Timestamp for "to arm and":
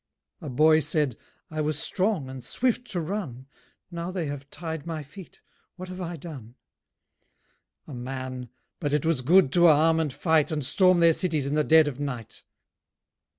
9.53-10.11